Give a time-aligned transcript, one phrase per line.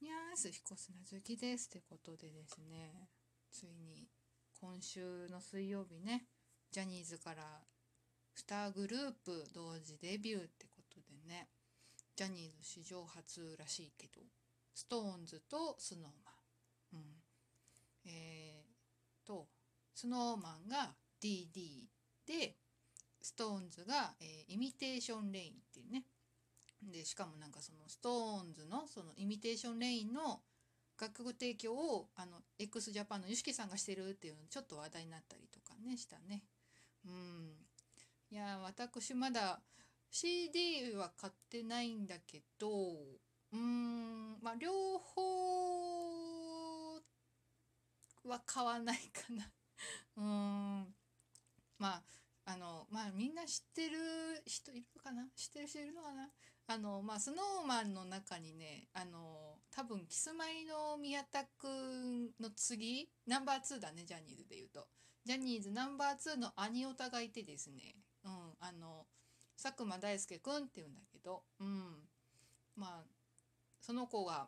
[0.00, 3.10] にゃーす彦砂好きですってことでですね。
[3.52, 4.08] ついに
[4.58, 6.24] 今週の水曜日ね。
[6.70, 7.42] ジャニーズから
[8.48, 11.48] 2グループ同時デビューってことでね。
[12.16, 14.22] ジャニーズ史上初らしいけど。
[14.74, 16.06] SixTONES と SnowMan
[16.94, 17.00] うん。
[18.06, 19.48] えー、と
[19.94, 21.84] SnowMan が DD
[22.26, 22.56] で
[23.22, 26.04] SixTONES が、えー、イミテーションレインっていうね。
[26.82, 30.40] でしかもなんかその SixTONES のそのイミテーションレインの
[31.00, 36.42] 楽曲提供をあの x ジャパンの YOSHIKI さんがしてるっていうのちょっと話題になったりとかねしたね。
[37.06, 37.52] うん。
[38.30, 39.60] いや私まだ
[40.10, 42.68] CD は買ってないんだけど
[43.52, 46.94] うんまあ両方
[48.24, 49.50] は買わないかな。
[50.16, 50.94] うん。
[51.78, 52.02] まあ
[52.44, 55.28] あのまあみんな知ってる人いるかな？
[55.34, 56.30] 知ってる人いるのかな？
[56.72, 64.86] あのまあスノーマンの中にねあの多分キスマイの宮田くんの次ナンバー2だねジャニーズで言うと。
[65.24, 67.96] ジャニーズナンバー2の兄オタがいてですね。
[68.24, 69.04] うんあの
[69.60, 71.42] 佐久間大介くんって言うんだけど。
[71.58, 72.08] うん。
[72.76, 73.04] まあ
[73.80, 74.46] その子が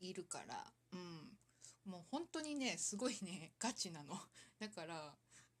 [0.00, 0.64] いるから。
[0.92, 1.90] うん。
[1.92, 4.18] もう本当にねすごいねガチなの。
[4.58, 5.14] だから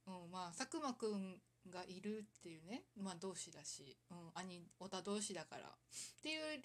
[0.08, 1.36] うん、まあ佐久間くん
[1.70, 2.84] がいるっていうね。
[2.96, 5.66] まあ同士だし、うん、兄太田同士だから。
[5.66, 6.62] っていう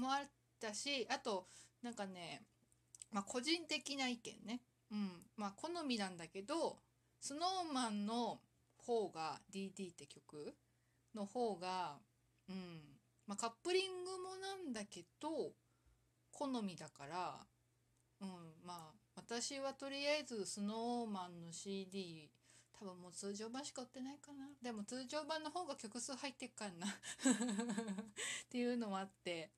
[0.00, 1.46] もあったしあと
[1.82, 2.42] なんかね、
[3.10, 6.78] まあ、個人的な意見ね、うん、まあ好みなんだけど
[7.22, 8.40] SnowMan の
[8.78, 10.54] 方が DD って曲
[11.14, 11.98] の方が、
[12.48, 12.80] うん。
[13.26, 15.52] まあ、カップリングもなんだけど
[16.32, 17.36] 好みだから、
[18.20, 18.28] うん、
[18.64, 22.30] まあ私はとりあえず SnowMan の CD
[22.82, 24.48] 多分もう通常版しか売ってないかな。
[24.60, 26.88] でも通常版の方が曲数入ってっかんな。
[26.90, 26.90] っ
[28.50, 29.52] ていうのもあって。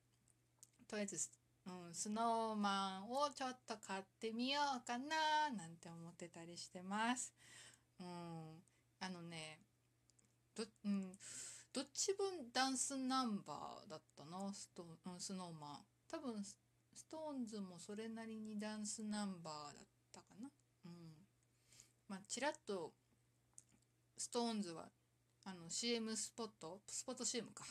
[0.87, 1.31] とりあえず、
[1.65, 7.33] うん、スノーマンをちょっと買ってみようかななんて思ってたりしてます。
[7.99, 8.63] うん。
[8.99, 9.59] あのね
[10.53, 11.17] ど,、うん、
[11.73, 14.53] どっち分ダンスナンバーだったの？
[14.53, 15.85] スト、うん、スノーマン。
[16.07, 16.55] 多分ス
[17.09, 20.51] ストーンズもそれなりにダンスナンバーだったかな。
[20.85, 21.15] うん。
[22.07, 22.93] まあちらっと
[24.17, 24.85] ストーンズは
[25.43, 26.81] あの CM スポット？
[26.87, 27.63] スポット CM か。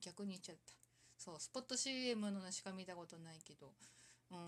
[0.00, 0.72] 逆に言っちゃった。
[1.16, 3.72] そうスポット CM のしか見たことないけど。
[4.30, 4.38] うん。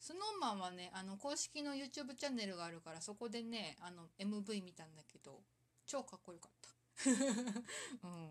[0.00, 5.40] スノーマンはねあの公式の YouTube チャンネルがあるからそこでねあの MV 見たんだけど
[5.84, 7.10] 超かっこよかった。
[8.08, 8.30] うん。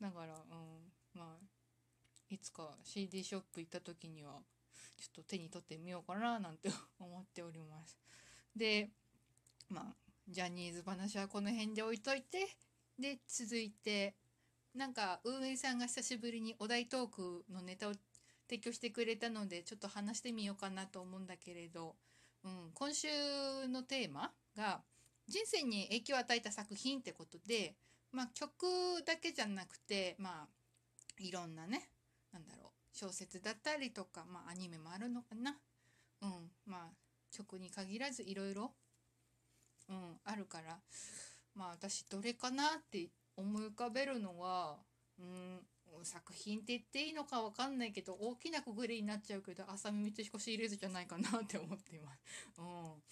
[0.00, 0.92] だからうん。
[1.14, 1.46] まあ
[2.30, 4.42] いつか CD ショップ行った時には
[4.96, 7.98] ちょっと手に取ってみようかななんて思っております。
[8.56, 8.90] で
[9.68, 10.01] まあ
[10.32, 12.48] ジャニーズ話はこの辺で置いといて。
[12.98, 14.14] で続いて
[14.74, 17.92] なんか運営さんが久しぶりにお題トークのネタを
[18.48, 21.96] 提供してくれたのでちょっと話してみようかなと思うんだけれど、
[22.44, 23.08] うん、今週
[23.68, 24.80] のテーマが
[25.28, 27.74] 人生に影響を与えた作品ってことで、
[28.12, 28.66] まあ、曲
[29.06, 30.48] だけじゃなくてまあ
[31.18, 31.88] いろんなね
[32.32, 35.56] なんだろう小説だったりとか、まあ、アニメもあるのかな、
[36.22, 36.30] うん
[36.66, 36.90] まあ、
[37.30, 38.72] 曲に限らずいろいろ
[39.92, 40.78] うん、あるから。
[41.54, 44.78] まあ私どれかなって思い浮かべるのは、
[45.18, 45.60] うん、
[46.02, 52.22] 作品って言っていいのか分かんないけど大きなくぐりになっちゃうけど浅見光彦シリーズじゃないかなって思っています。
[52.58, 53.02] うん、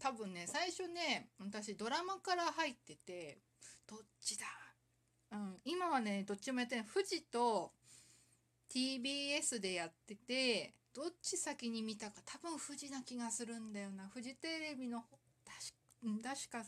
[0.00, 3.38] 多分ね最初ね私ドラマから入ってて
[3.88, 4.46] どっちだ、
[5.32, 6.84] うん、今はねどっちもやってない。
[6.86, 7.72] 富士と
[8.72, 14.08] TBS でやっててどっち先に見たか多分富士な気がするんだよな。
[14.08, 15.04] フジテレビの
[16.02, 16.64] 確確か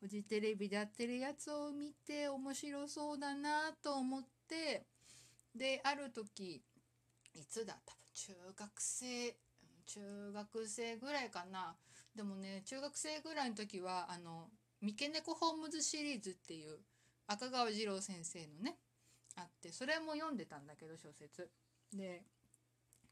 [0.00, 4.86] フジテレビでやってるやつを見て面白そうだなと思って
[5.54, 6.62] である時
[7.32, 9.36] いつだ多分中学生
[9.86, 11.76] 中学生ぐらいかな。
[12.14, 14.48] でもね中学生ぐらいの時はあの
[14.80, 16.78] 三毛猫ホームズシリーズっていう
[17.26, 18.76] 赤川次郎先生のね
[19.36, 21.50] あってそれも読んでたんだけど小説。
[21.92, 22.22] で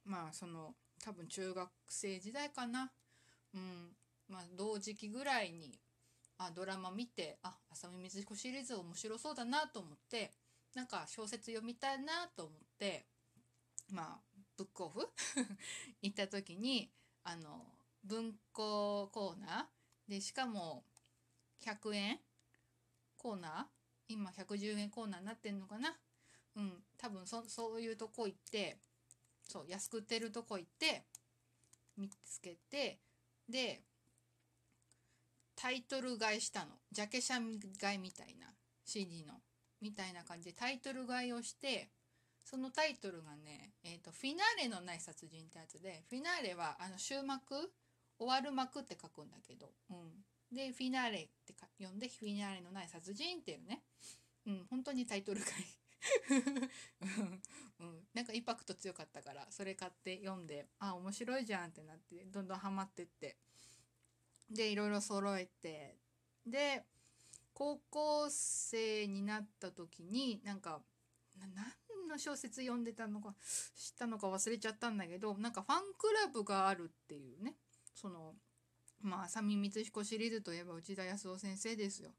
[0.05, 2.93] まあその多分中学生時代かな。
[3.55, 3.97] うん。
[4.33, 5.79] まあ、同時期ぐらいに
[6.39, 10.33] あドラマ見てあ浅見光彦シリーズ面白そうだなと思って
[10.75, 13.05] なんか小説読みたいなと思って
[13.91, 14.21] まあ
[14.57, 15.07] ブックオフ？
[16.01, 16.91] 行った時に
[17.25, 17.67] あの
[18.05, 20.11] 文庫コーナー？
[20.11, 20.83] でしかも
[21.61, 22.21] 100円？
[23.19, 23.67] コーナー？
[24.09, 25.95] 今110円コーナーになってんのかな？
[26.57, 28.79] うん多分そそういうとこ行って
[29.43, 31.05] そう安く売ってるとこ行って
[31.99, 32.99] 見つけて
[33.49, 33.83] で
[35.63, 36.73] タイトル買いしたの。
[36.91, 37.35] ジャケ写
[37.81, 38.49] 買いみたいな。
[38.85, 39.35] CD の。
[39.81, 41.89] みたいな感じでタイトル買いをして
[42.45, 47.73] そのタイトルがね、えーと「フィナーレのない殺人」ってやつでフィナーレはあの終幕
[48.19, 53.83] 終わる幕って書くんだけど、うん、でフィナーレって呼んでフィナーレのない殺人っていうね、
[54.47, 55.51] うん、本当にタイトルがい。
[55.51, 55.65] い
[57.79, 63.39] うん、なんかインパクト強かったからそれ買って読んであ面白いじゃんってなってどんどんハマってって。
[64.53, 65.97] でいろいろ揃えて
[66.47, 66.85] で
[67.55, 70.81] 高校生になった時になんか
[71.39, 73.35] 何の小説読んでたのか
[73.77, 77.55] 知ったのか忘れちゃったんだけどなんかファンクラブがあるっていうね
[77.95, 78.35] その
[79.01, 82.11] まあ浅見光彦シリーズといえば内田康夫先生ですよ。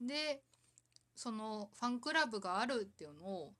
[0.00, 0.42] で
[1.14, 3.54] そのファンクラブがあるっていうのを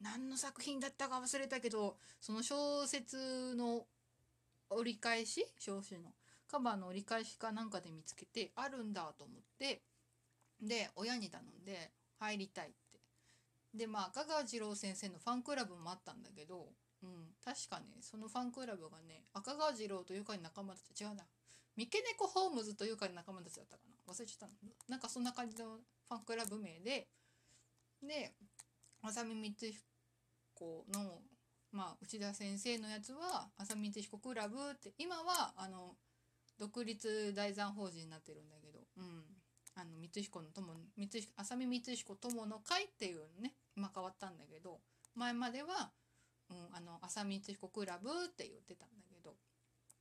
[0.00, 3.86] 何の作品だったか忘れたけどその小説の
[4.70, 6.10] 折り返し表紙の
[6.50, 9.82] カバーの折り返しかなんかで見つけてあるんだと思って
[10.60, 12.74] で親に頼んで入りたいって。
[13.74, 16.68] でまあ赤川次郎先生のファンクラブもあったんだけど、
[17.02, 21.24] うん、確かねそのファンクラブがね赤川次郎とゆかり仲間たち違うな。
[21.76, 24.12] 三毛猫ホームズとゆかり仲間たちだったかな。
[24.12, 24.54] 忘れちゃった
[24.88, 27.08] なんかそんな感じのファンクラブ名で
[28.02, 28.32] で
[29.02, 31.22] 浅見光彦の
[31.72, 35.96] まあ内田先生のやつは浅見光彦クラブって今はあの
[36.58, 39.24] 独立大山法人になってるんだけど、うん、
[39.74, 44.78] あの光彦の友光彦浅見光彦友の会っていうね今変わったんだけど
[45.14, 45.90] 前までは、
[46.50, 49.34] うん、あの浅見光彦クラブって言ってたんだけど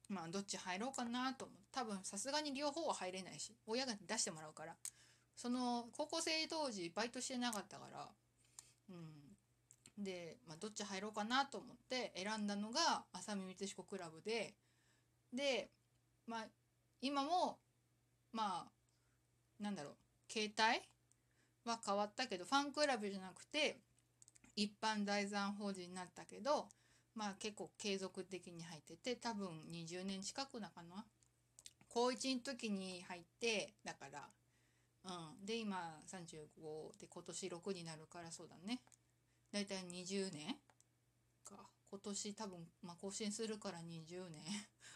[0.10, 4.76] まあどっち入ろうかなと思う多分さすがに両方は入れないし親が出してもらうから
[5.36, 8.08] その高校生当時バイトしてなかったから
[8.90, 9.34] うん。
[10.04, 14.56] で、まあ、どっち入ろうかなと思って選んだのが浅見光彦クラブで
[15.34, 15.70] で
[16.28, 16.46] まあ
[17.02, 17.60] 今も
[18.32, 19.96] まあなんだろう
[20.32, 20.82] 携帯
[21.66, 23.80] は変わったけどファンクラブじゃなくて
[24.56, 26.68] 一般財産法人になったけど
[27.16, 31.06] まあ結構継続的に入ってて多分20年近くだかな。
[31.90, 34.28] 高1の時に入ってだから
[35.06, 38.82] うんで今35で今年6になるからそうだね。
[39.52, 40.56] だいたい20年。
[41.94, 44.42] 今年多分、まあ、更新するから20年。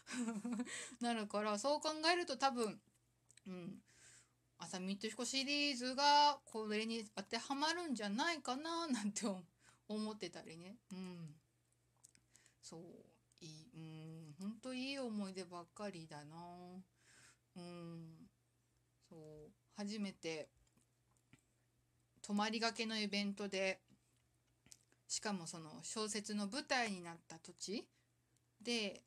[1.00, 2.80] なるからそう考えると多分
[3.46, 3.80] うん。
[4.58, 9.22] 浅見と彦シリーズがこれに当てはまるんじゃないかななんて
[9.86, 10.76] 思ってたりね。
[10.90, 11.36] うん。
[12.60, 12.82] そう
[13.44, 14.34] いいうん。
[14.40, 16.82] ほんといい思い出ばっかりだな。
[17.54, 18.28] うん。
[19.08, 19.16] そ
[19.46, 20.48] う初めて
[22.22, 23.80] 泊まりがけのイベントで
[25.08, 27.88] しかもその小説の舞台になった土地
[28.62, 29.02] で、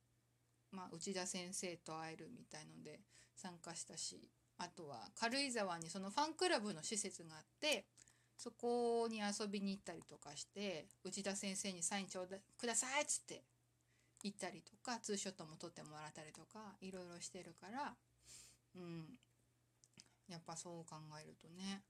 [0.71, 3.00] まあ、内田先生と会えるみたいので
[3.36, 7.86] 参加したしあとは軽井沢にそのファンクラブの施設があって
[8.38, 13.44] そこに遊びに行ったりとかして内田先生にサインちょうだくださいっつって
[14.24, 17.94] 行ったりとかツーショットも撮ってもらったりとかいろいろしてるから
[18.75, 19.06] うん
[20.27, 21.81] やっぱそう考えるとね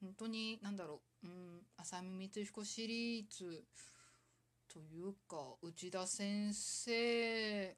[0.00, 1.51] 本当に何だろう、うん、
[1.82, 3.64] 浅見光彦シリーズ
[4.72, 7.76] というか内田先生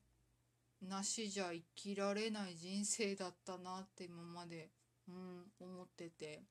[0.82, 4.68] なしじゃ生きられない人生だったなって今まで、
[5.08, 6.42] うん、思ってて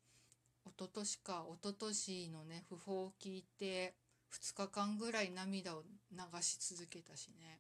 [0.66, 3.94] 一昨年か一昨年のね訃報を聞いて
[4.34, 7.60] 2日間ぐらい涙を流し続けたしね。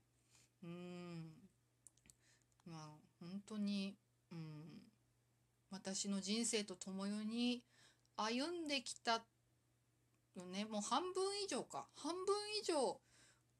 [0.63, 1.33] うん。
[2.65, 2.79] まあ
[3.19, 3.95] 本当に、
[4.31, 4.63] うん、
[5.69, 7.61] 私の人生と共に
[8.17, 9.23] 歩んできた
[10.35, 11.87] よねもう半分以上か。
[11.95, 12.99] 半分以上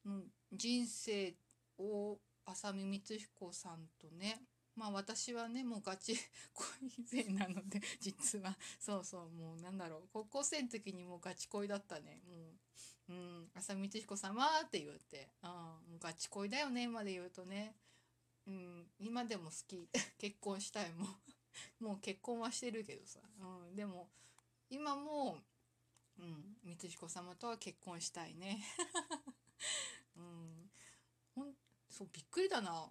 [0.05, 1.35] の人生
[1.77, 4.41] を浅見光彦さんとね
[4.75, 6.17] まあ私はねもうガチ
[6.53, 8.57] 恋勢なので実は。
[8.79, 10.09] そうそうもうなんだろう。
[10.11, 12.21] 高校生の時にもうガチ恋だったね。
[12.27, 12.35] も
[13.09, 15.29] ううん浅見光彦さんはって言って。
[15.41, 17.75] あもうガチ恋だよね今で言うとね。
[18.47, 19.89] うん今でも好き。
[20.17, 21.07] 結婚したいもう
[21.83, 24.09] もう結婚はしてるけどさ、うん、でも
[24.69, 25.43] 今も
[26.19, 26.57] うん。
[26.63, 28.63] 光彦様とは結婚したいね。
[30.15, 30.69] うん。
[31.35, 31.53] ほん
[31.89, 32.89] そうびっくりだな。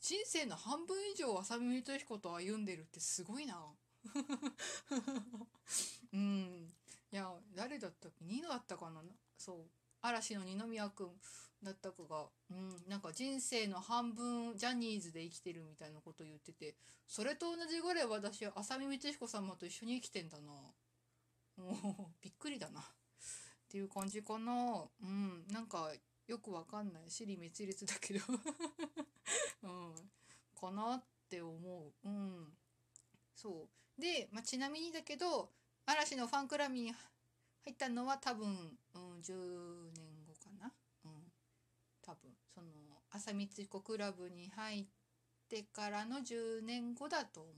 [0.00, 3.74] 人生の半分以上浅見光彦と歩んでるってすごいな。
[6.12, 6.72] うん。
[7.12, 8.24] いや誰だったっけ？
[8.24, 9.02] ニノだったかな？
[9.38, 9.70] そう。
[10.02, 11.10] 嵐の二宮君
[11.62, 16.76] だったかが、うん、なんか人生の半分ジャニーズで生きてるみたいなこと言ってて。
[17.06, 20.52] それと同じぐらい私浅見光彦様と一緒に生きてんだな。
[21.56, 22.80] もうびっくりだな。
[22.80, 22.84] っ
[23.68, 24.84] ていう感じかな。
[25.02, 25.46] うん。
[25.48, 25.90] なんか
[26.26, 27.10] よくわかんない。
[27.10, 28.20] 尻滅裂だけど。
[29.62, 29.94] うん。
[30.58, 32.08] かなって思う。
[32.08, 32.56] うん。
[33.34, 33.68] そ
[33.98, 34.00] う。
[34.00, 35.50] で、まあ、ちなみにだけど
[35.86, 40.72] 嵐のファンクラブに入ったのは多分、うん、10年後かな。
[41.04, 41.32] うん、
[42.02, 42.36] 多分。
[42.54, 42.68] その
[43.10, 44.86] 朝光彦クラブに入っ
[45.48, 47.50] てからの10年後だと思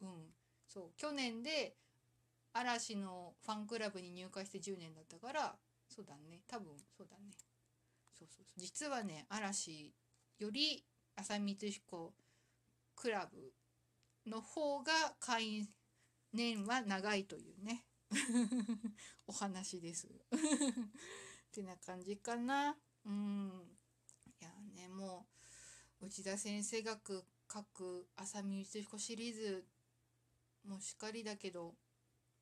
[0.00, 0.04] う。
[0.04, 0.34] うん、
[0.66, 0.92] そう。
[0.96, 1.76] 去年で
[2.58, 5.54] 嵐のファンクラブに入会して10年だったから
[5.88, 6.42] そうだね。
[6.46, 7.32] 多分そうだね。
[8.18, 9.94] そうそう実はね嵐
[10.38, 10.84] より
[11.16, 12.14] 朝光彦
[12.96, 13.52] クラブ
[14.30, 15.68] の方が会員
[16.32, 17.84] 年は長いというね。
[19.26, 20.06] お話です。
[20.08, 22.76] ってな感じかな。
[23.04, 23.78] うん。
[24.40, 25.26] いやねも
[26.00, 27.00] う内田先生が
[27.52, 29.66] 書く浅見光彦シリーズ
[30.64, 31.74] もしっかりだけど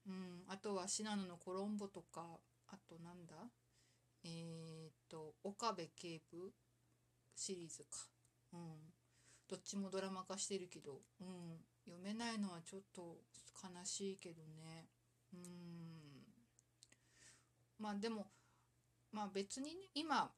[0.07, 3.35] うんあとは信濃のコロンボとかあとなんだ？
[4.25, 6.53] えー、っと岡部警部
[7.35, 8.09] シリーズか。
[8.53, 8.61] うん。
[9.49, 13.19] どっちもドラマ化してるけど、うん、読めないのはちょっと
[13.63, 14.89] 悲しいけどね。
[15.33, 15.41] うん。
[17.79, 18.27] まあでも
[19.13, 20.31] まあ別にね今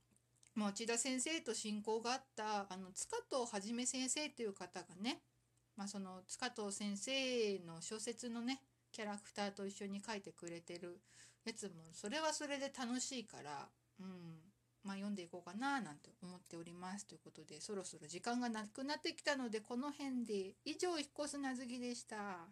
[0.57, 5.23] 内田先生と親交があったあの塚藤はじめ先生という方がね、
[5.77, 8.61] まあ、その塚藤先生の小説のね
[8.99, 10.99] キャラクターと一緒に書いてくれてる
[11.47, 13.69] やつもそれはそれで楽しいから、
[14.01, 14.07] うん
[14.83, 22.49] まあ、読んでいこうかななんて思っておりますということでそろそろ時間がなくなってきたのでこの辺で以上引っ越すなずきでした。